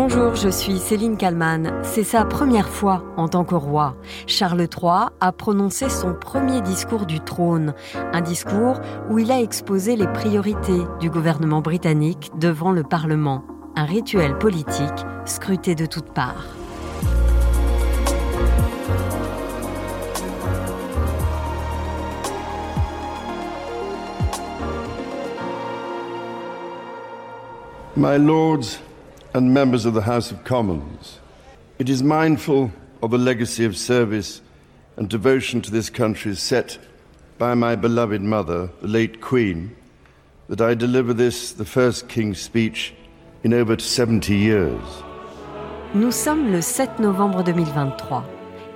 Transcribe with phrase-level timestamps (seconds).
[0.00, 1.72] Bonjour, je suis Céline Kallmann.
[1.82, 3.96] C'est sa première fois en tant que roi.
[4.28, 7.74] Charles III a prononcé son premier discours du trône,
[8.12, 8.80] un discours
[9.10, 13.42] où il a exposé les priorités du gouvernement britannique devant le Parlement,
[13.74, 16.46] un rituel politique scruté de toutes parts.
[27.96, 28.78] My lords
[29.34, 31.20] and members of the House of Commons,
[31.78, 32.70] it is mindful
[33.02, 34.40] of the legacy of service
[34.96, 36.78] and devotion to this country set
[37.38, 39.70] by my beloved mother, the late Queen,
[40.48, 42.94] that I deliver this, the first King's speech,
[43.44, 45.04] in over 70 years.
[45.94, 48.24] Nous sommes le 7 novembre 2023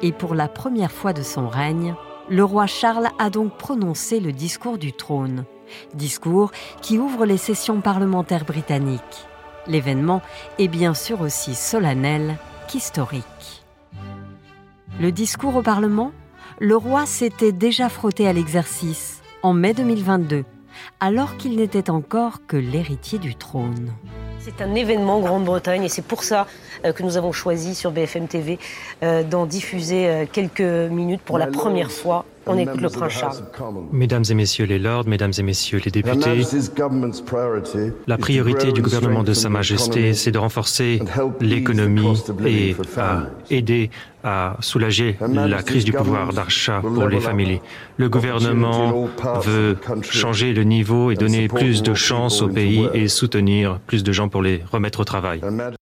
[0.02, 1.94] et pour la première fois de son règne,
[2.28, 5.44] le roi Charles a donc prononcé le discours du trône
[5.94, 9.26] discours qui ouvre les sessions parlementaires britanniques.
[9.66, 10.22] L'événement
[10.58, 12.36] est bien sûr aussi solennel
[12.68, 13.64] qu'historique.
[15.00, 16.12] Le discours au Parlement
[16.58, 20.44] Le roi s'était déjà frotté à l'exercice en mai 2022,
[21.00, 23.90] alors qu'il n'était encore que l'héritier du trône.
[24.40, 26.46] C'est un événement Grande-Bretagne et c'est pour ça
[26.84, 28.58] euh, que nous avons choisi sur BFM TV
[29.02, 32.24] euh, d'en diffuser euh, quelques minutes pour la première fois.
[32.46, 33.36] On écoute le prince Charles.
[33.92, 36.42] Mesdames et messieurs les lords, mesdames et messieurs les députés,
[38.06, 41.00] la priorité du gouvernement de Sa Majesté, c'est de renforcer
[41.40, 43.90] l'économie et à aider
[44.24, 47.60] à soulager la crise du pouvoir d'achat pour les familles.
[47.96, 49.08] Le gouvernement
[49.42, 54.12] veut changer le niveau et donner plus de chances au pays et soutenir plus de
[54.12, 55.40] gens pour les remettre au travail.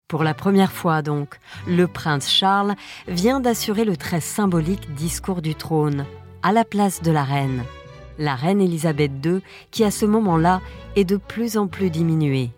[0.09, 1.39] Pour la première fois donc,
[1.69, 2.75] le prince Charles
[3.07, 6.05] vient d'assurer le très symbolique discours du trône
[6.43, 7.65] à la place de la reine.
[8.19, 10.61] La reine Élisabeth II qui à ce moment-là
[10.97, 12.51] est de plus en plus diminuée.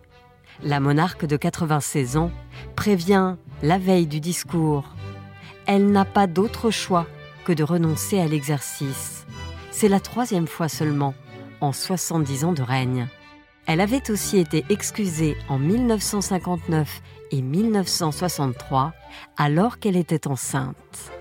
[0.62, 2.30] La monarque de 96 ans
[2.76, 4.84] prévient la veille du discours.
[5.66, 7.06] Elle n'a pas d'autre choix
[7.44, 9.26] que de renoncer à l'exercice.
[9.70, 11.14] C'est la troisième fois seulement
[11.60, 13.08] en 70 ans de règne.
[13.66, 18.92] Elle avait aussi été excusée en 1959 et 1963
[19.36, 21.12] alors qu'elle était enceinte.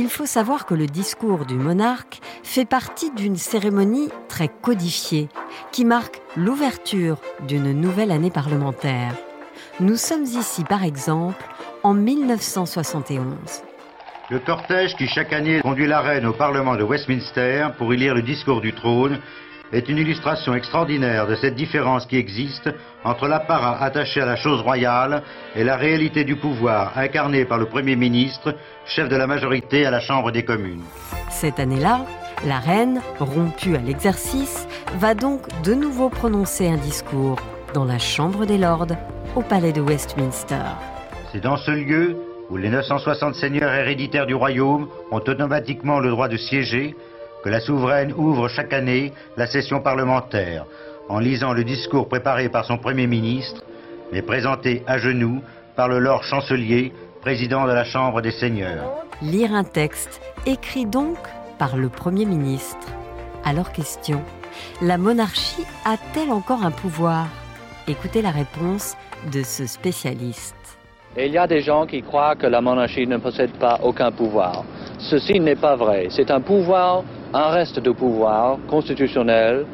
[0.00, 5.28] Il faut savoir que le discours du monarque fait partie d'une cérémonie très codifiée
[5.72, 7.16] qui marque l'ouverture
[7.48, 9.12] d'une nouvelle année parlementaire.
[9.80, 11.44] Nous sommes ici par exemple
[11.82, 13.24] en 1971.
[14.30, 18.14] Le cortège qui chaque année conduit la reine au Parlement de Westminster pour y lire
[18.14, 19.18] le discours du trône
[19.72, 22.70] est une illustration extraordinaire de cette différence qui existe
[23.04, 25.22] entre l'apparat attaché à la chose royale
[25.54, 28.54] et la réalité du pouvoir incarné par le Premier ministre,
[28.86, 30.82] chef de la majorité à la Chambre des communes.
[31.30, 32.06] Cette année-là,
[32.46, 37.38] la reine, rompue à l'exercice, va donc de nouveau prononcer un discours
[37.74, 38.96] dans la Chambre des Lords
[39.36, 40.64] au Palais de Westminster.
[41.32, 42.16] C'est dans ce lieu
[42.50, 46.96] où les 960 seigneurs héréditaires du royaume ont automatiquement le droit de siéger
[47.42, 50.66] que la souveraine ouvre chaque année la session parlementaire
[51.08, 53.62] en lisant le discours préparé par son Premier ministre,
[54.12, 55.40] mais présenté à genoux
[55.76, 59.04] par le Lord Chancelier, président de la Chambre des Seigneurs.
[59.22, 61.18] Lire un texte écrit donc
[61.58, 62.86] par le Premier ministre.
[63.44, 64.22] Alors question,
[64.82, 67.26] la monarchie a-t-elle encore un pouvoir?
[67.86, 68.96] Écoutez la réponse
[69.32, 70.54] de ce spécialiste.
[71.16, 74.64] Il y a des gens qui croient que la monarchie ne possède pas aucun pouvoir.
[74.98, 76.08] Ceci n'est pas vrai.
[76.10, 77.02] C'est un pouvoir
[77.34, 79.66] un reste de pouvoir constitutionnel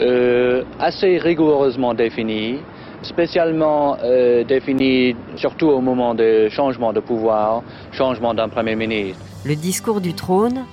[0.00, 2.58] euh, assez rigoureusement défini,
[3.02, 7.62] spécialement euh, défini surtout au moment des changements de pouvoir,
[7.92, 9.20] changement d'un Premier ministre.
[9.44, 10.64] Le discours du trône,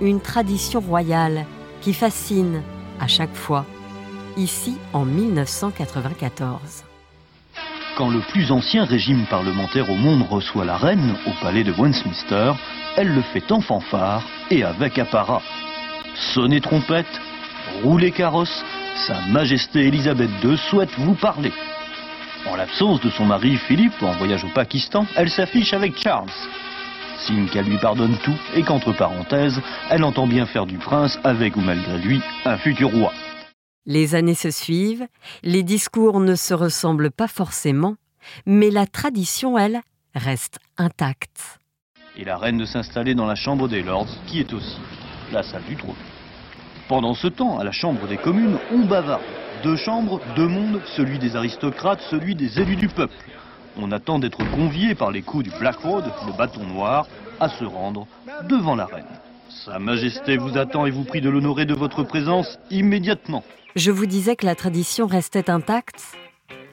[0.00, 1.44] une tradition royale
[1.80, 2.62] qui fascine
[3.00, 3.64] à chaque fois,
[4.36, 6.84] ici en 1994.
[7.96, 12.52] Quand le plus ancien régime parlementaire au monde reçoit la reine au palais de Westminster,
[12.96, 15.42] elle le fait en fanfare et avec apparat.
[16.18, 17.06] Sonnez trompette,
[17.82, 18.64] roulez carrosse,
[19.06, 21.52] Sa Majesté Elisabeth II souhaite vous parler.
[22.46, 26.30] En l'absence de son mari Philippe en voyage au Pakistan, elle s'affiche avec Charles.
[27.20, 29.60] Signe qu'elle lui pardonne tout et qu'entre parenthèses,
[29.90, 33.12] elle entend bien faire du prince avec ou malgré lui un futur roi.
[33.86, 35.06] Les années se suivent,
[35.42, 37.94] les discours ne se ressemblent pas forcément,
[38.44, 39.80] mais la tradition, elle,
[40.14, 41.58] reste intacte.
[42.16, 44.76] Et la reine de s'installer dans la chambre des lords, qui est aussi
[45.32, 45.94] la salle du trône.
[46.88, 49.22] Pendant ce temps, à la Chambre des communes, on bavarde.
[49.62, 53.14] Deux chambres, deux mondes, celui des aristocrates, celui des élus du peuple.
[53.76, 57.06] On attend d'être convié par les coups du Black Road, le bâton noir,
[57.40, 58.06] à se rendre
[58.48, 59.04] devant la reine.
[59.64, 63.44] Sa Majesté vous attend et vous prie de l'honorer de votre présence immédiatement.
[63.76, 66.16] Je vous disais que la tradition restait intacte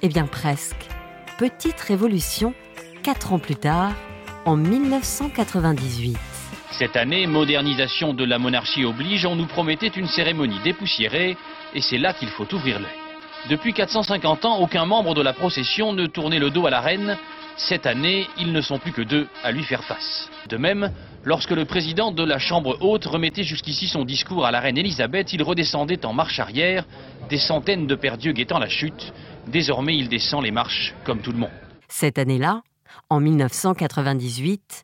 [0.01, 0.87] Eh bien presque.
[1.37, 2.53] Petite révolution,
[3.03, 3.91] quatre ans plus tard,
[4.45, 6.34] en 1998.
[6.77, 11.37] Cette année, modernisation de la monarchie oblige, on nous promettait une cérémonie dépoussiérée,
[11.73, 12.91] et c'est là qu'il faut ouvrir l'œil.
[13.49, 17.17] Depuis 450 ans, aucun membre de la procession ne tournait le dos à la reine.
[17.55, 20.29] Cette année, ils ne sont plus que deux à lui faire face.
[20.49, 20.91] De même,
[21.23, 25.31] lorsque le président de la Chambre haute remettait jusqu'ici son discours à la reine Elisabeth,
[25.31, 26.83] il redescendait en marche arrière,
[27.29, 29.13] des centaines de perdus guettant la chute.
[29.47, 31.51] Désormais, il descend les marches comme tout le monde.
[31.87, 32.63] Cette année-là,
[33.09, 34.83] en 1998,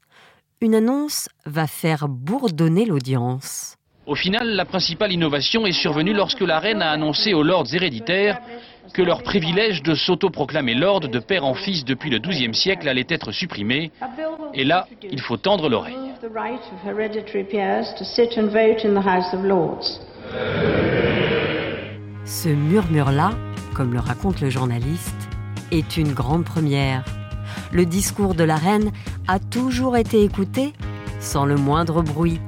[0.62, 3.75] une annonce va faire bourdonner l'audience.
[4.06, 8.40] Au final, la principale innovation est survenue lorsque la reine a annoncé aux lords héréditaires
[8.94, 13.08] que leur privilège de s'autoproclamer lord de père en fils depuis le XIIe siècle allait
[13.10, 13.92] être supprimé.
[14.54, 15.96] Et là, il faut tendre l'oreille.
[22.25, 23.31] Ce murmure-là,
[23.75, 25.30] comme le raconte le journaliste,
[25.72, 27.04] est une grande première.
[27.71, 28.92] Le discours de la reine
[29.27, 30.74] a toujours été écouté
[31.19, 32.39] sans le moindre bruit,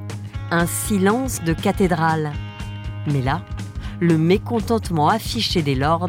[0.50, 2.32] un silence de cathédrale.
[3.06, 3.42] Mais là,
[4.00, 6.08] le mécontentement affiché des lords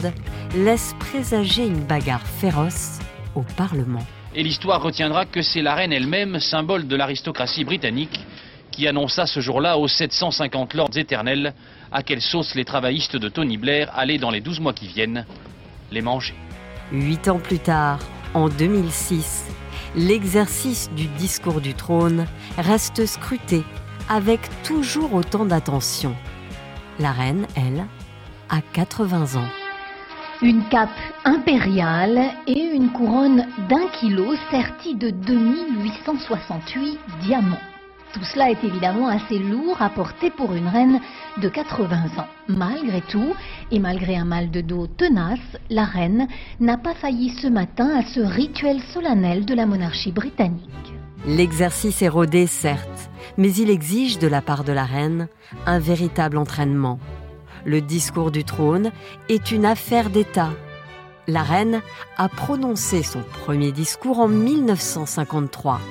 [0.56, 3.00] laisse présager une bagarre féroce
[3.36, 4.06] au Parlement.
[4.33, 8.19] Et l'histoire retiendra que c'est la reine elle-même, symbole de l'aristocratie britannique,
[8.71, 11.53] qui annonça ce jour-là aux 750 lords éternels
[11.91, 15.25] à quelle sauce les travaillistes de Tony Blair allaient dans les 12 mois qui viennent
[15.91, 16.33] les manger.
[16.91, 18.00] Huit ans plus tard,
[18.36, 19.46] en 2006,
[19.96, 22.26] l'exercice du discours du trône
[22.58, 23.64] reste scruté
[24.10, 26.16] avec toujours autant d'attention.
[27.00, 27.86] La reine, elle,
[28.50, 29.50] a 80 ans.
[30.42, 30.90] Une cape
[31.24, 37.75] impériale et une couronne d'un kilo sertie de 2868 diamants.
[38.15, 41.01] Tout cela est évidemment assez lourd à porter pour une reine
[41.41, 42.27] de 80 ans.
[42.47, 43.33] Malgré tout,
[43.71, 46.29] et malgré un mal de dos tenace, la reine
[46.62, 50.94] n'a pas failli ce matin à ce rituel solennel de la monarchie britannique.
[51.27, 55.27] L'exercice est rodé, certes, mais il exige de la part de la reine
[55.65, 57.00] un véritable entraînement.
[57.65, 58.91] Le discours du trône
[59.27, 60.51] est une affaire d'État.
[61.27, 61.81] La reine
[62.15, 65.81] a prononcé son premier discours en 1953.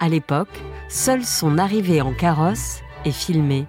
[0.00, 3.66] À l'époque, seule son arrivée en carrosse est filmée.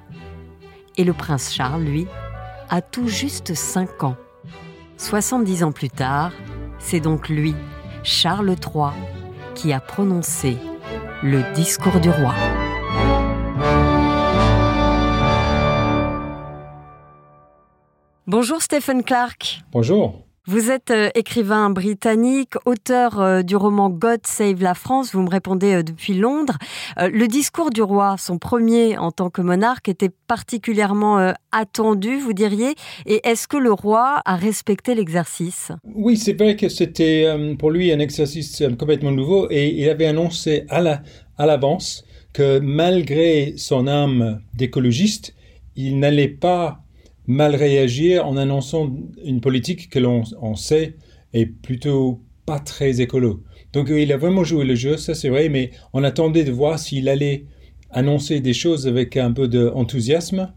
[0.97, 2.07] Et le prince Charles, lui,
[2.69, 4.15] a tout juste 5 ans.
[4.97, 6.31] 70 ans plus tard,
[6.79, 7.55] c'est donc lui,
[8.03, 8.91] Charles III,
[9.53, 10.57] qui a prononcé
[11.23, 12.33] le discours du roi.
[18.25, 19.61] Bonjour Stephen Clark.
[19.71, 20.26] Bonjour.
[20.49, 25.13] Vous êtes euh, écrivain britannique, auteur euh, du roman God Save la France.
[25.13, 26.57] Vous me répondez euh, depuis Londres.
[26.97, 32.75] le discours du roi, son premier en tant que monarque, était particulièrement attendu, vous diriez.
[33.05, 35.73] Et est-ce que le roi a respecté l'exercice?
[35.83, 37.27] Oui, c'est vrai que c'était
[37.59, 43.85] pour lui un exercice complètement nouveau et il avait annoncé à l'avance que malgré son
[43.87, 45.33] âme d'écologiste,
[45.75, 46.86] il n'allait pas
[47.27, 48.89] mal réagir en annonçant
[49.23, 50.95] une politique que l'on sait
[51.33, 53.43] est plutôt pas très écolo.
[53.73, 56.79] Donc il a vraiment joué le jeu, ça c'est vrai, mais on attendait de voir
[56.79, 57.45] s'il allait
[57.91, 60.53] annoncer des choses avec un peu d'enthousiasme.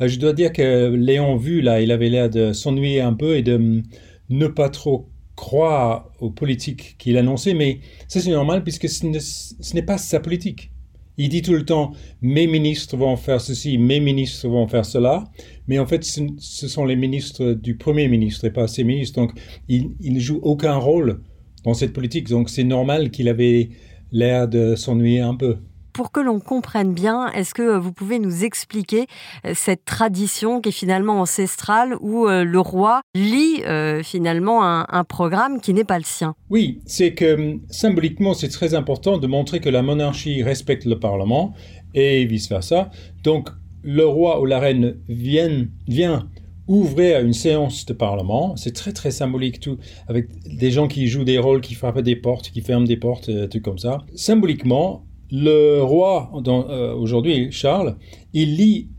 [0.00, 3.36] Euh, je dois dire que Léon vu là, il avait l'air de s'ennuyer un peu
[3.36, 3.82] et de
[4.28, 9.82] ne pas trop croire aux politiques qu'il annonçait, mais ça c'est normal puisque ce n'est
[9.82, 10.71] pas sa politique.
[11.18, 11.92] Il dit tout le temps
[12.22, 15.24] mes ministres vont faire ceci, mes ministres vont faire cela,
[15.68, 19.20] mais en fait ce sont les ministres du Premier ministre et pas ses ministres.
[19.20, 19.32] Donc
[19.68, 21.20] il, ne joue aucun rôle
[21.64, 22.28] dans cette politique.
[22.28, 23.70] Donc c'est normal qu'il avait
[24.10, 25.58] l'air de s'ennuyer un peu
[25.92, 29.06] pour que l'on comprenne bien, est-ce que vous pouvez nous expliquer
[29.44, 35.04] euh, cette tradition qui est finalement ancestrale où euh, le roi lit euh, finalement un,
[35.04, 36.34] programme qui n'est pas le sien?
[36.48, 40.98] Oui, c'est que hum, symboliquement, c'est très important de montrer que la monarchie respecte le
[40.98, 41.54] Parlement
[41.94, 42.90] et vice-versa.
[43.22, 43.50] Donc,
[43.82, 46.28] le roi ou la reine vient, vient
[46.68, 48.56] ouvrir une séance de Parlement.
[48.56, 52.16] C'est très très symbolique tout, avec des gens qui jouent des rôles, qui frappent des
[52.16, 54.04] portes, qui ferment des portes, tout comme ça.
[54.14, 57.96] Symboliquement, le roi, euh, aujourd'hui Charles,
[58.34, 58.90] il lit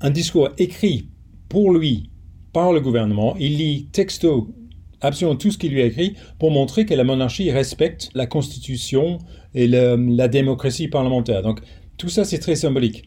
[0.00, 1.08] un discours écrit
[1.48, 2.10] pour lui
[2.52, 4.48] par le gouvernement, il lit texto
[5.00, 9.18] absolument tout ce qu'il lui a écrit pour montrer que la monarchie respecte la constitution
[9.54, 11.42] et la démocratie parlementaire.
[11.42, 11.60] Donc
[11.98, 13.04] tout ça c'est très symbolique.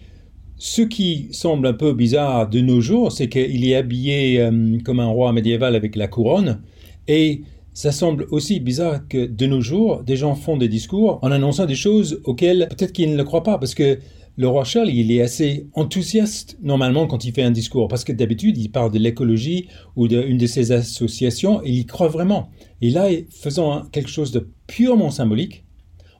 [0.55, 4.99] Ce qui semble un peu bizarre de nos jours, c'est qu'il est habillé euh, comme
[4.99, 6.61] un roi médiéval avec la couronne
[7.07, 7.41] et
[7.77, 11.67] ça semble aussi bizarre que de nos jours, des gens font des discours en annonçant
[11.67, 13.99] des choses auxquelles peut-être qu'ils ne le croient pas, parce que
[14.35, 18.11] le roi Charles, il est assez enthousiaste normalement quand il fait un discours, parce que
[18.11, 22.49] d'habitude, il parle de l'écologie ou d'une de ses associations, et il y croit vraiment.
[22.81, 25.63] Et là, faisant quelque chose de purement symbolique,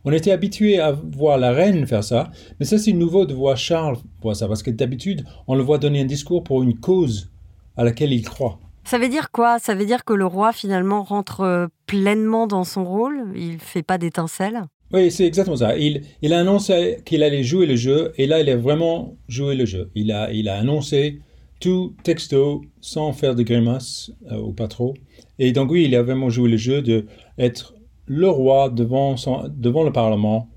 [0.06, 3.58] on était habitué à voir la reine faire ça, mais ça c'est nouveau de voir
[3.58, 7.32] Charles voir ça, parce que d'habitude, on le voit donner un discours pour une cause
[7.76, 8.60] à laquelle il croit.
[8.90, 9.60] Ça veut dire quoi?
[9.60, 13.34] Ça veut dire que le roi finalement rentre euh, pleinement dans son rôle?
[13.36, 14.62] Il fait pas d'étincelles?
[14.94, 15.78] Oui, c'est exactement ça.
[15.78, 19.56] Il, il a annoncé qu'il allait jouer le jeu, et là il a vraiment joué
[19.56, 19.92] le jeu.
[19.94, 21.20] Il a, il a annoncé
[21.60, 24.94] tout texto, sans faire de grimaces, euh, ou pas trop.
[25.38, 27.76] Et donc oui, il a vraiment joué le jeu de être
[28.06, 29.16] le roi devant,
[29.50, 30.48] devant le Parlement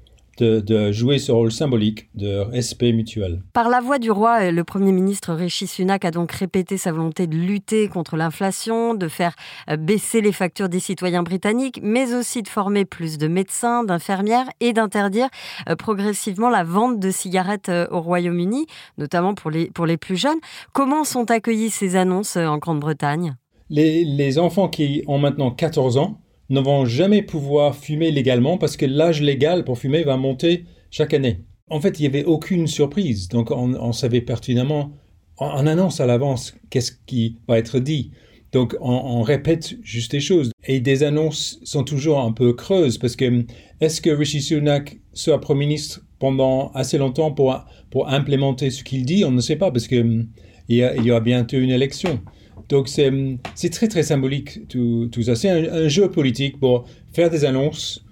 [0.42, 3.42] de, jouer ce rôle symbolique de respect mutuel.
[3.52, 7.26] Par la voix du roi, le Premier ministre Rishi Sunak a donc répété sa volonté
[7.26, 9.34] de lutter contre l'inflation, de faire
[9.68, 14.48] euh, baisser les factures des citoyens britanniques, mais aussi de former plus de médecins, d'infirmières
[14.60, 15.28] et d'interdire
[15.68, 18.66] euh, progressivement la vente de cigarettes euh, au Royaume-Uni,
[18.98, 20.38] notamment pour les, pour les plus jeunes.
[20.72, 23.34] Comment sont accueillies ces annonces en Grande-Bretagne?
[23.68, 26.18] Les, les enfants qui ont maintenant 14 ans
[26.50, 31.14] ne vont jamais pouvoir fumer légalement parce que l'âge légal pour fumer va monter chaque
[31.14, 31.38] année.
[31.70, 33.28] En fait, il n'y avait aucune surprise.
[33.28, 34.92] Donc, on, savait pertinemment,
[35.38, 38.10] on, annonce à l'avance qu'est-ce qui va être dit.
[38.50, 40.50] Donc, on, répète juste les choses.
[40.66, 43.44] Et des annonces sont toujours un peu creuses parce que
[43.80, 49.04] est-ce que Rishi Sunak sera Premier ministre pendant assez longtemps pour, pour implémenter ce qu'il
[49.04, 49.24] dit?
[49.24, 50.26] On ne sait pas parce qu'il
[50.68, 52.20] y, aura bientôt une élection.
[52.68, 55.34] Donc c'est très très symbolique tout, ça.
[55.34, 58.04] C'est un, jeu politique pour faire des annonces,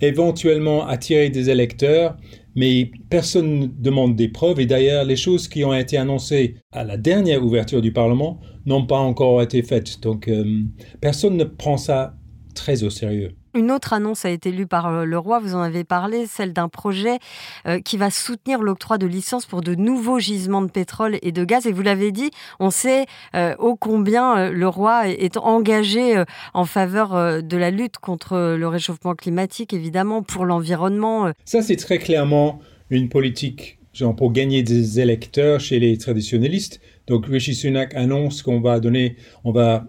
[0.00, 2.16] éventuellement attirer des électeurs,
[2.54, 4.60] mais personne ne demande des preuves.
[4.60, 8.86] Et d'ailleurs, les choses qui ont été annoncées à la dernière ouverture du Parlement n'ont
[8.86, 10.00] pas encore été faites.
[10.00, 10.62] Donc euh,
[11.00, 12.14] personne ne prend ça
[12.54, 13.32] très au sérieux.
[13.56, 16.52] Une autre annonce a été lue par euh, le roi, vous en avez parlé, celle
[16.52, 17.18] d'un projet
[17.66, 21.42] euh, qui va soutenir l'octroi de licences pour de nouveaux gisements de pétrole et de
[21.42, 21.66] gaz.
[21.66, 26.22] Et vous l'avez dit, on sait euh, ô combien le roi est engagé
[26.52, 31.32] en faveur de la lutte contre le réchauffement climatique, évidemment, pour l'environnement.
[31.46, 32.60] Ça, c'est très clairement
[32.90, 36.80] une politique genre pour gagner des électeurs chez les traditionnalistes.
[37.06, 39.86] Donc Rishi Sunak annonce qu'on va donner, on va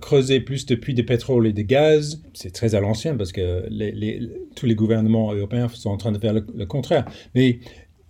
[0.00, 2.22] creuser plus de puits de pétrole et de gaz.
[2.34, 3.66] C'est très à l'ancien parce que
[4.54, 7.04] tous les gouvernements européens sont en train de faire le, contraire.
[7.34, 7.60] Mais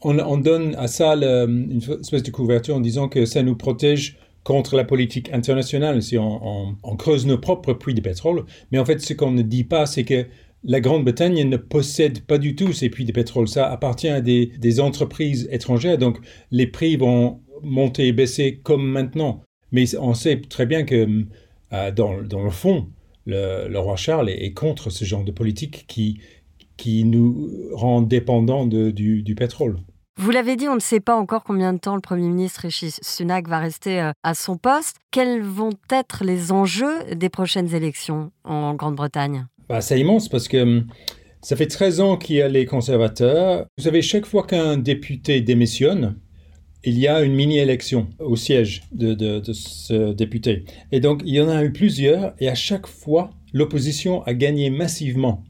[0.03, 4.77] on, donne à ça une espèce de couverture en disant que ça nous protège contre
[4.77, 8.45] la politique internationale si on, creuse nos propres puits de pétrole.
[8.71, 10.27] Mais en fait, ce qu'on ne dit pas, c'est que
[10.63, 13.49] la Grande-Bretagne ne possède pas du tout ces puits de pétrole.
[13.49, 15.99] Ça appartient à des entreprises étrangères.
[15.99, 16.19] Donc,
[16.51, 19.43] les prix vont monter et baisser comme maintenant.
[19.75, 21.25] Mais on sait très bien que
[21.73, 22.87] euh, dans, le fond,
[23.27, 26.21] le, roi Charles est, contre ce genre de politique qui,
[26.77, 29.79] qui nous rend dépendants du, pétrole.
[30.17, 32.93] Vous l'avez dit, on ne sait pas encore combien de temps le Premier ministre Rishi
[33.03, 34.99] Sunak va rester euh, à son poste.
[35.11, 39.47] Quels vont être les enjeux des prochaines élections en Grande-Bretagne?
[39.69, 40.87] Bah, C'est immense parce que hum,
[41.43, 43.67] ça fait 13 ans qu'il y a les conservateurs.
[43.77, 46.15] Vous savez, chaque fois qu'un député démissionne,
[46.85, 50.65] il y a une mini-élection au siège de, ce député.
[50.93, 54.71] Et donc, il y en a eu plusieurs, et à chaque fois, l'opposition a gagné
[54.71, 55.43] massivement.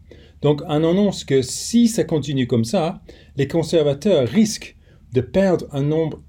[0.42, 3.00] Donc, on annonce que si ça continue comme ça,
[3.36, 4.76] les conservateurs risquent
[5.12, 6.22] de perdre un nombre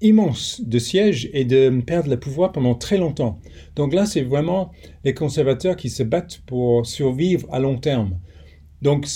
[0.00, 3.38] immense de sièges et de perdre le pouvoir pendant très longtemps.
[3.76, 4.72] Donc là, c'est vraiment
[5.04, 8.18] les conservateurs qui se battent pour survivre à long terme.
[8.82, 9.06] Donc,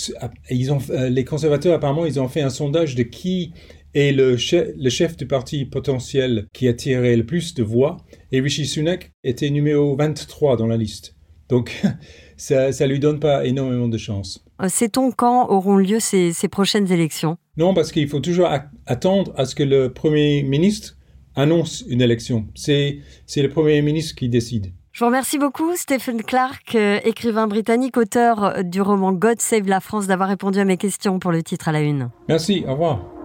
[0.49, 3.51] ils ont, euh, les conservateurs, apparemment, ils ont fait un sondage de qui
[3.93, 7.97] et le, chef, du parti potentiel qui a tiré le plus de voix,
[8.31, 11.15] et Rishi Sunak était numéro 23 dans la liste.
[11.49, 11.81] Donc,
[12.37, 14.43] ça ne lui donne pas énormément de chance.
[14.61, 17.37] Euh, sait-on quand auront lieu ces, prochaines élections?
[17.57, 18.49] Non, parce qu'il faut toujours
[18.85, 20.97] attendre à ce que le Premier ministre
[21.35, 22.47] annonce une élection.
[22.55, 23.01] C'est
[23.35, 24.73] le Premier ministre qui décide.
[24.97, 29.67] Je vous remercie beaucoup, Stephen Clark, euh, écrivain britannique, auteur euh, du roman God Save
[29.67, 32.09] la France, d'avoir répondu à mes questions pour le titre à la une.
[32.27, 33.16] Merci, au revoir.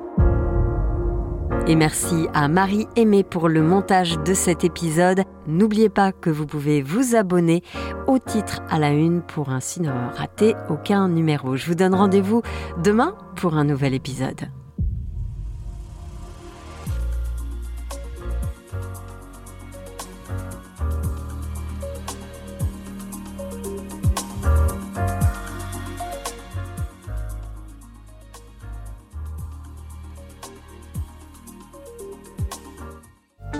[1.67, 5.23] Et merci à Marie Aimée pour le montage de cet épisode.
[5.47, 7.63] N'oubliez pas que vous pouvez vous abonner
[8.07, 11.57] au titre à la une pour ainsi ne rater aucun numéro.
[11.57, 12.43] Je vous donne rendez-vous
[12.83, 14.51] demain pour un nouvel épisode.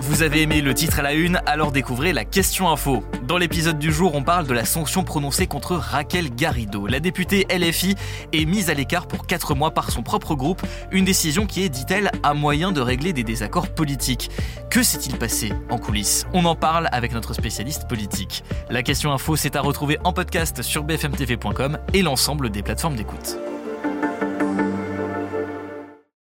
[0.05, 3.05] Vous avez aimé le titre à la une, alors découvrez la question info.
[3.25, 6.87] Dans l'épisode du jour, on parle de la sanction prononcée contre Raquel Garrido.
[6.87, 7.95] La députée LFI
[8.33, 11.69] est mise à l'écart pour 4 mois par son propre groupe, une décision qui est,
[11.69, 14.29] dit-elle, un moyen de régler des désaccords politiques.
[14.69, 16.27] Que s'est-il passé en coulisses?
[16.33, 18.43] On en parle avec notre spécialiste politique.
[18.69, 23.37] La question info, c'est à retrouver en podcast sur bfmtv.com et l'ensemble des plateformes d'écoute.